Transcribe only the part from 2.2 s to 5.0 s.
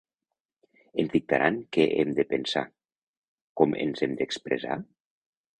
de pensar, com ens hem d’expressar?